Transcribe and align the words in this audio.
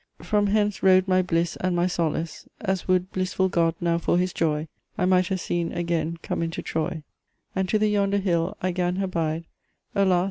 Fro 0.19 0.45
hennis 0.47 0.81
rode 0.81 1.07
my 1.07 1.21
blisse 1.21 1.57
and 1.57 1.75
my 1.75 1.85
solas 1.85 2.47
As 2.59 2.87
woulde 2.87 3.11
blisful 3.13 3.49
God 3.49 3.75
now 3.79 3.99
for 3.99 4.17
his 4.17 4.33
joie, 4.33 4.67
I 4.97 5.05
might 5.05 5.27
her 5.27 5.37
sene 5.37 5.71
agen 5.73 6.17
come 6.23 6.41
in 6.41 6.49
to 6.49 6.63
Troie! 6.63 7.03
And 7.55 7.69
to 7.69 7.77
the 7.77 7.93
yondir 7.93 8.19
hil 8.21 8.57
I 8.63 8.71
gan 8.71 8.95
her 8.95 9.05
Bide, 9.05 9.45
Alas! 9.93 10.19